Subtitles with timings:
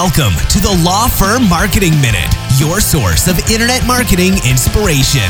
[0.00, 5.28] Welcome to the Law Firm Marketing Minute, your source of internet marketing inspiration.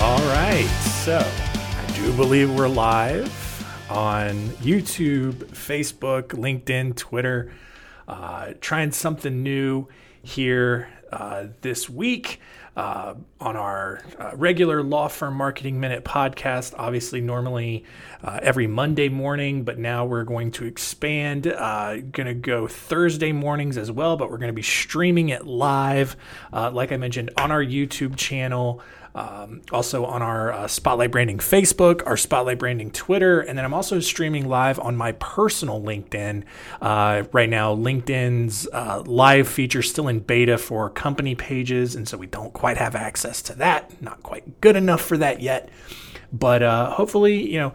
[0.00, 0.66] All right,
[1.04, 3.28] so I do believe we're live
[3.90, 7.52] on YouTube, Facebook, LinkedIn, Twitter.
[8.08, 9.86] Uh, trying something new
[10.22, 12.40] here uh, this week
[12.76, 16.74] uh, on our uh, regular Law Firm Marketing Minute podcast.
[16.76, 17.84] Obviously, normally
[18.22, 21.46] uh, every Monday morning, but now we're going to expand.
[21.46, 25.46] Uh, going to go Thursday mornings as well, but we're going to be streaming it
[25.46, 26.16] live,
[26.52, 28.82] uh, like I mentioned, on our YouTube channel.
[29.14, 33.74] Um, also on our uh, Spotlight Branding Facebook, our Spotlight Branding Twitter, and then I'm
[33.74, 36.44] also streaming live on my personal LinkedIn.
[36.80, 42.16] Uh, right now, LinkedIn's uh, live feature still in beta for company pages, and so
[42.16, 44.00] we don't quite have access to that.
[44.00, 45.68] Not quite good enough for that yet,
[46.32, 47.74] but uh, hopefully, you know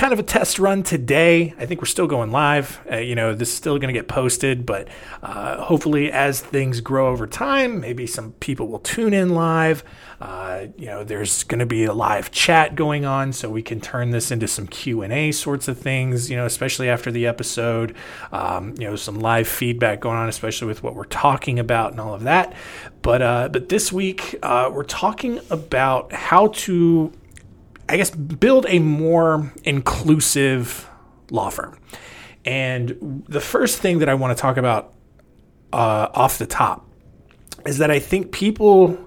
[0.00, 1.54] kind of a test run today.
[1.58, 2.80] I think we're still going live.
[2.90, 4.88] Uh, you know, this is still going to get posted, but
[5.22, 9.84] uh, hopefully, as things grow over time, maybe some people will tune in live.
[10.18, 13.78] Uh, you know, there's going to be a live chat going on, so we can
[13.78, 16.30] turn this into some Q and A sorts of things.
[16.30, 17.94] You know, especially after the episode.
[18.32, 22.00] Um, you know, some live feedback going on, especially with what we're talking about and
[22.00, 22.54] all of that.
[23.02, 27.12] But uh, but this week uh, we're talking about how to
[27.90, 30.88] I guess, build a more inclusive
[31.30, 31.76] law firm.
[32.44, 34.94] And the first thing that I want to talk about
[35.72, 36.86] uh, off the top
[37.66, 38.98] is that I think people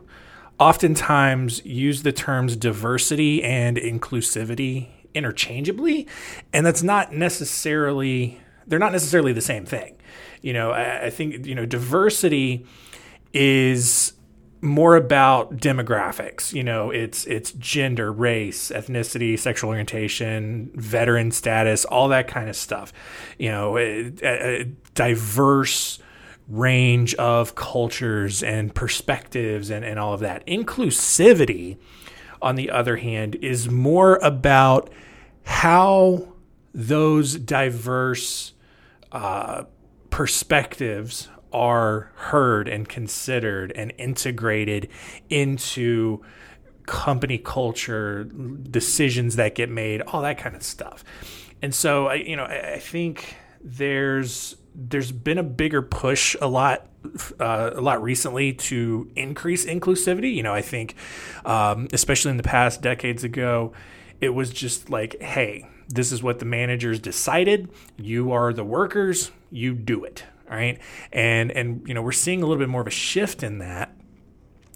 [0.59, 6.07] oftentimes use the terms diversity and inclusivity interchangeably,
[6.51, 9.97] and that's not necessarily they're not necessarily the same thing.
[10.41, 12.65] You know, I, I think you know diversity
[13.33, 14.13] is
[14.63, 16.53] more about demographics.
[16.53, 22.55] You know, it's it's gender, race, ethnicity, sexual orientation, veteran status, all that kind of
[22.55, 22.93] stuff.
[23.37, 24.63] You know, a, a
[24.95, 25.99] diverse
[26.47, 30.45] range of cultures and perspectives and, and all of that.
[30.47, 31.77] Inclusivity,
[32.41, 34.89] on the other hand, is more about
[35.43, 36.33] how
[36.73, 38.53] those diverse
[39.11, 39.63] uh,
[40.09, 44.89] perspectives are heard and considered and integrated
[45.29, 46.21] into
[46.85, 51.03] company culture, decisions that get made, all that kind of stuff.
[51.61, 56.47] And so, I, you know, I, I think there's there's been a bigger push a
[56.47, 56.87] lot
[57.39, 60.33] uh, a lot recently to increase inclusivity.
[60.33, 60.95] You know, I think
[61.45, 63.73] um, especially in the past decades ago,
[64.19, 67.69] it was just like, hey, this is what the managers decided.
[67.97, 69.31] You are the workers.
[69.51, 70.79] You do it all right.
[71.11, 73.95] And, and, you know, we're seeing a little bit more of a shift in that.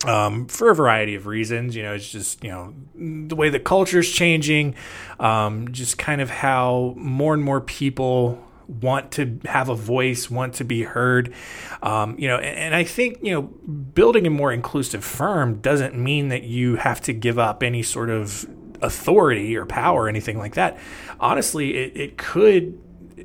[0.05, 3.59] Um, for a variety of reasons, you know, it's just you know the way the
[3.59, 4.75] culture is changing,
[5.19, 10.53] um, just kind of how more and more people want to have a voice, want
[10.55, 11.33] to be heard.
[11.81, 15.95] Um, you know, and, and, I think, you know, building a more inclusive firm doesn't
[15.95, 18.45] mean that you have to give up any sort of
[18.83, 20.77] authority or power or anything like that.
[21.19, 22.79] Honestly, it, it could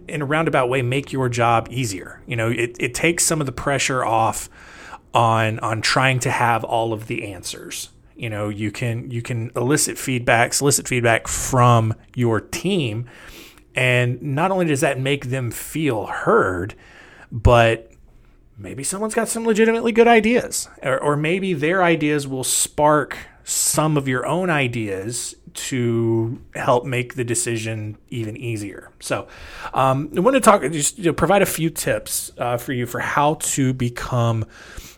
[0.08, 2.20] in a roundabout way make your job easier.
[2.26, 4.48] You know, it, it takes some of the pressure off
[5.14, 7.91] on on trying to have all of the answers.
[8.16, 13.06] You know, you can you can elicit feedback, solicit feedback from your team,
[13.75, 16.75] and not only does that make them feel heard,
[17.31, 17.91] but
[18.56, 23.97] maybe someone's got some legitimately good ideas, or, or maybe their ideas will spark some
[23.97, 28.90] of your own ideas to help make the decision even easier.
[29.00, 29.28] So,
[29.74, 32.86] um, I want to talk, just you know, provide a few tips uh, for you
[32.86, 34.44] for how to become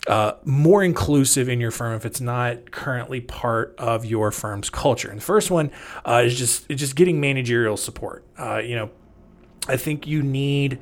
[0.07, 5.09] uh, more inclusive in your firm if it's not currently part of your firm's culture.
[5.09, 5.71] And the first one
[6.05, 8.25] uh, is just just getting managerial support.
[8.39, 8.91] Uh, you know,
[9.69, 10.79] I think you need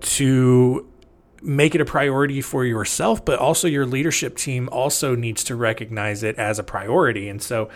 [0.00, 0.88] to
[1.42, 6.22] make it a priority for yourself, but also your leadership team also needs to recognize
[6.22, 7.28] it as a priority.
[7.28, 7.68] And so,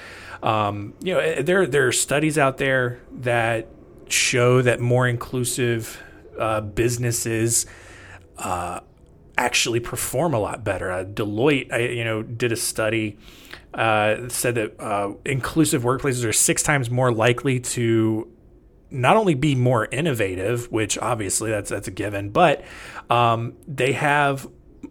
[0.42, 3.68] um, you know, eh, there there are studies out there that
[4.08, 6.00] show that more inclusive
[6.38, 7.66] uh, businesses
[8.38, 8.80] uh,
[9.36, 10.90] actually perform a lot better.
[10.90, 13.18] Uh, Deloitte, I, you know, did a study
[13.74, 18.28] uh, said that uh, inclusive workplaces are six times more likely to
[18.90, 22.64] not only be more innovative, which obviously that's that's a given, but
[23.10, 24.48] um, they have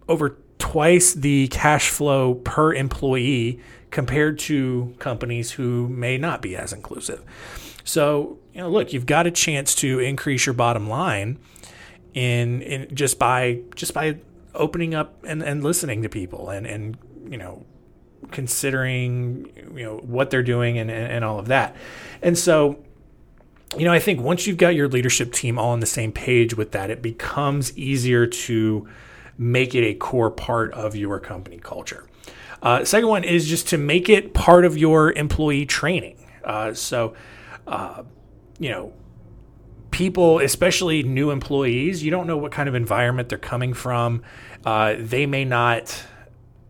[0.08, 3.60] over twice the cash flow per employee
[3.92, 7.24] compared to companies who may not be as inclusive.
[7.84, 11.40] So, you know, look, you've got a chance to increase your bottom line
[12.14, 14.18] in in just by just by
[14.54, 16.98] opening up and, and listening to people and, and
[17.30, 17.66] you know
[18.32, 21.76] considering you know what they're doing and, and, and all of that.
[22.22, 22.84] And so
[23.77, 26.56] you know, I think once you've got your leadership team all on the same page
[26.56, 28.88] with that, it becomes easier to
[29.38, 32.07] make it a core part of your company culture.
[32.62, 36.18] Uh, second one is just to make it part of your employee training.
[36.44, 37.13] Uh, so,
[37.68, 38.04] uh,
[38.60, 38.94] you know,
[39.92, 44.24] people, especially new employees, you don't know what kind of environment they're coming from.
[44.66, 46.04] Uh, they may not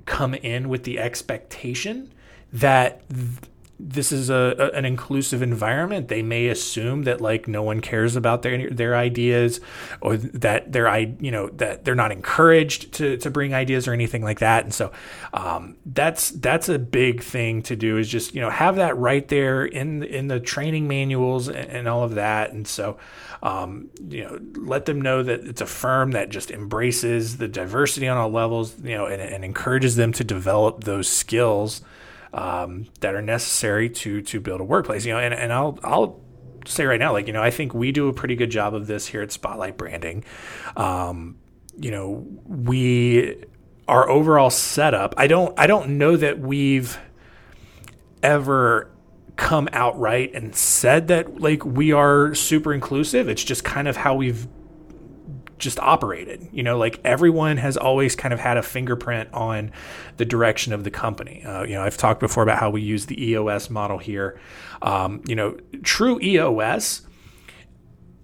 [0.06, 2.14] come in with the expectation
[2.52, 3.08] that.
[3.10, 6.08] Th- this is a, a, an inclusive environment.
[6.08, 9.60] They may assume that like no one cares about their their ideas,
[10.02, 14.24] or that they're you know that they're not encouraged to to bring ideas or anything
[14.24, 14.64] like that.
[14.64, 14.92] And so
[15.34, 19.28] um, that's that's a big thing to do is just you know have that right
[19.28, 22.54] there in in the training manuals and, and all of that.
[22.54, 22.98] And so
[23.44, 28.08] um, you know let them know that it's a firm that just embraces the diversity
[28.08, 28.80] on all levels.
[28.82, 31.82] You know and, and encourages them to develop those skills
[32.36, 35.06] um, that are necessary to to build a workplace.
[35.06, 36.22] You know, and, and I'll I'll
[36.68, 38.86] say right now, like you know, I think we do a pretty good job of
[38.86, 40.24] this here at Spotlight Branding.
[40.76, 41.38] Um,
[41.80, 43.44] you know, we
[43.88, 45.16] our overall setup.
[45.18, 47.00] I don't I don't know that we've
[48.22, 48.92] ever
[49.38, 53.30] come outright and said that like we are super inclusive.
[53.30, 54.48] It's just kind of how we've
[55.58, 56.48] just operated.
[56.52, 59.72] You know, like everyone has always kind of had a fingerprint on
[60.18, 61.44] the direction of the company.
[61.44, 64.40] Uh, you know, I've talked before about how we use the EOS model here.
[64.82, 67.02] Um, you know, true EOS.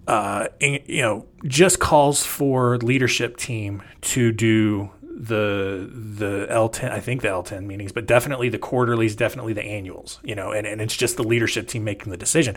[0.06, 7.22] Uh, you know, just calls for leadership team to do the the L10 I think
[7.22, 10.96] the L10 meetings, but definitely the quarterlies, definitely the annuals, you know, and, and it's
[10.96, 12.56] just the leadership team making the decision.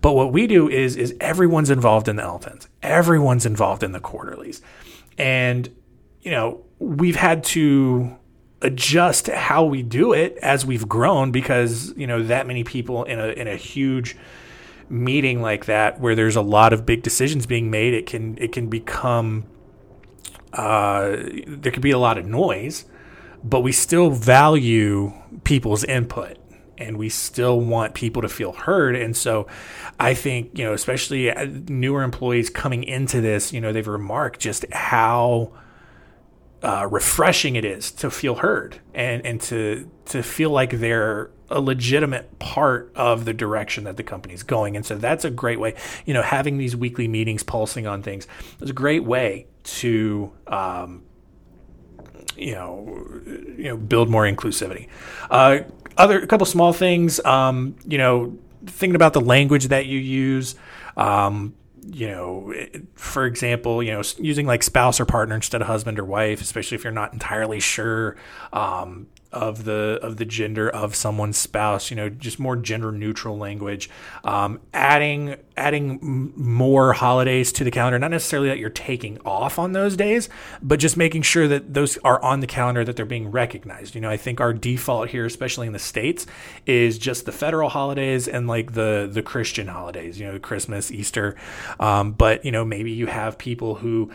[0.00, 2.68] But what we do is is everyone's involved in the L10s.
[2.82, 4.62] Everyone's involved in the quarterlies.
[5.18, 5.68] And
[6.22, 8.16] you know, we've had to
[8.62, 13.18] adjust how we do it as we've grown because, you know, that many people in
[13.18, 14.16] a in a huge
[14.88, 18.52] meeting like that where there's a lot of big decisions being made, it can it
[18.52, 19.44] can become
[20.52, 21.16] uh,
[21.46, 22.84] there could be a lot of noise,
[23.42, 25.12] but we still value
[25.44, 26.36] people's input
[26.80, 28.96] and we still want people to feel heard.
[28.96, 29.46] And so
[29.98, 34.40] I think, you know, especially uh, newer employees coming into this, you know, they've remarked
[34.40, 35.52] just how
[36.62, 41.60] uh, refreshing it is to feel heard and, and to, to feel like they're a
[41.60, 44.76] legitimate part of the direction that the company's going.
[44.76, 45.74] And so that's a great way,
[46.06, 48.26] you know, having these weekly meetings, pulsing on things
[48.60, 51.02] is a great way to, um,
[52.36, 54.88] you know, you know, build more inclusivity.
[55.30, 55.60] Uh,
[55.96, 60.54] other a couple small things, um, you know, thinking about the language that you use.
[60.96, 61.54] Um,
[61.86, 62.54] you know,
[62.94, 66.76] for example, you know, using like spouse or partner instead of husband or wife, especially
[66.76, 68.16] if you're not entirely sure.
[68.52, 73.38] Um, of the of the gender of someone's spouse you know just more gender neutral
[73.38, 73.88] language
[74.24, 79.72] um, adding adding more holidays to the calendar not necessarily that you're taking off on
[79.72, 80.28] those days
[80.62, 84.00] but just making sure that those are on the calendar that they're being recognized you
[84.00, 86.26] know i think our default here especially in the states
[86.66, 91.36] is just the federal holidays and like the the christian holidays you know christmas easter
[91.78, 94.10] um, but you know maybe you have people who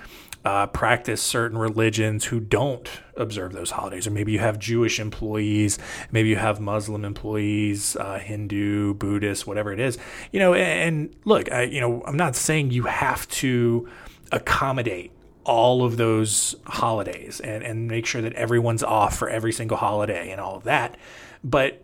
[0.45, 2.87] uh, practice certain religions who don't
[3.17, 5.79] observe those holidays, or maybe you have Jewish employees,
[6.11, 9.97] maybe you have Muslim employees, uh, Hindu, Buddhist, whatever it is.
[10.31, 13.89] You know, and, and look, I, you know, I'm not saying you have to
[14.31, 15.11] accommodate
[15.43, 20.31] all of those holidays and, and make sure that everyone's off for every single holiday
[20.31, 20.97] and all of that,
[21.43, 21.83] but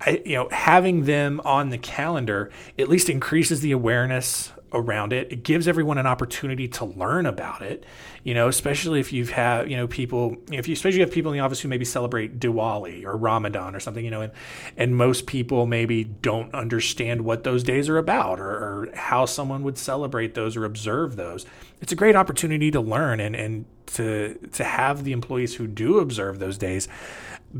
[0.00, 5.32] I, you know, having them on the calendar at least increases the awareness around it.
[5.32, 7.84] It gives everyone an opportunity to learn about it,
[8.22, 11.38] you know, especially if you've had, you know, people, if you, especially have people in
[11.38, 14.32] the office who maybe celebrate Diwali or Ramadan or something, you know, and,
[14.76, 19.62] and most people maybe don't understand what those days are about or, or how someone
[19.62, 21.46] would celebrate those or observe those.
[21.80, 25.98] It's a great opportunity to learn and, and to, to have the employees who do
[25.98, 26.88] observe those days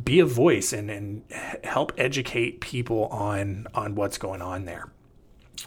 [0.04, 1.22] be a voice and, and
[1.64, 4.90] help educate people on, on what's going on there.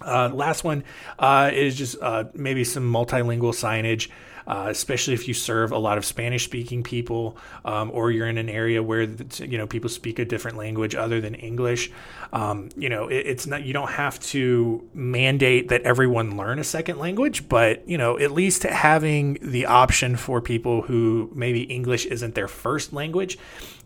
[0.01, 0.83] Uh, last one
[1.17, 4.09] uh, is just uh, maybe some multilingual signage.
[4.47, 8.39] Uh, especially if you serve a lot of Spanish speaking people um, or you're in
[8.39, 11.91] an area where you know people speak a different language other than English.
[12.33, 16.63] Um, you know, it, it's not you don't have to mandate that everyone learn a
[16.63, 22.07] second language, but you know, at least having the option for people who maybe English
[22.07, 23.37] isn't their first language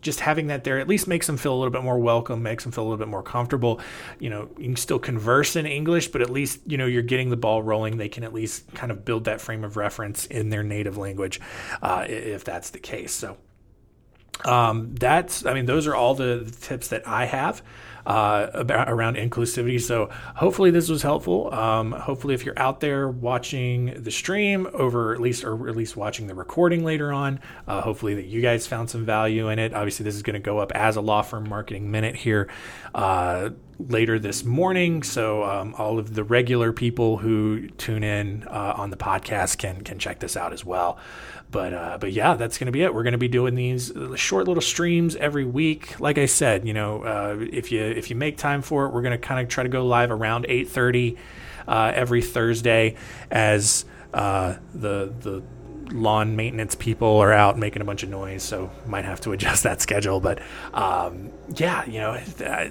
[0.04, 2.62] just having that there at least makes them feel a little bit more welcome, makes
[2.62, 3.80] them feel a little bit more comfortable.
[4.20, 7.30] You know, you can still converse in English, but at least, you know, you're getting
[7.30, 7.96] the ball rolling.
[7.96, 11.40] They can at least kind of build that frame of reference in their native language
[11.82, 13.12] uh, if that's the case.
[13.12, 13.36] So,
[14.44, 17.62] um, that's, I mean, those are all the tips that I have
[18.06, 19.80] uh, about, around inclusivity.
[19.80, 21.52] So hopefully this was helpful.
[21.54, 25.96] Um, hopefully, if you're out there watching the stream over at least or at least
[25.96, 29.72] watching the recording later on, uh, hopefully that you guys found some value in it.
[29.72, 32.48] Obviously, this is going to go up as a law firm marketing minute here.
[32.94, 35.02] Uh, later this morning.
[35.02, 39.82] So um, all of the regular people who tune in uh, on the podcast can
[39.82, 40.98] can check this out as well
[41.54, 42.92] but uh, but yeah, that's going to be it.
[42.92, 46.00] We're going to be doing these short little streams every week.
[46.00, 49.02] Like I said, you know, uh, if you if you make time for it, we're
[49.02, 51.16] going to kind of try to go live around eight thirty
[51.68, 52.96] uh, every Thursday
[53.30, 55.44] as uh, the the
[55.92, 58.42] lawn maintenance people are out making a bunch of noise.
[58.42, 60.18] So might have to adjust that schedule.
[60.18, 62.70] But um, yeah, you know uh,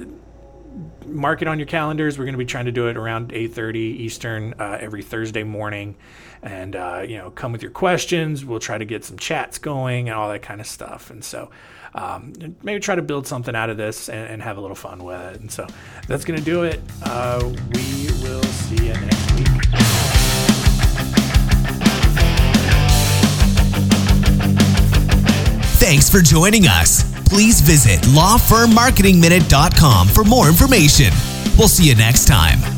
[1.06, 2.18] mark it on your calendars.
[2.18, 5.96] We're going to be trying to do it around 8:30 Eastern uh, every Thursday morning,
[6.42, 8.46] and uh, you know, come with your questions.
[8.46, 11.10] We'll try to get some chats going and all that kind of stuff.
[11.10, 11.50] And so,
[11.96, 15.04] um, maybe try to build something out of this and, and, have a little fun
[15.04, 15.42] with it.
[15.42, 15.68] And so,
[16.08, 16.82] that's going to do it.
[17.04, 19.48] Uh, we will see you next week.
[25.78, 27.13] Thanks for joining us.
[27.34, 31.12] Please visit lawfirmmarketingminute.com for more information.
[31.58, 32.73] We'll see you next time.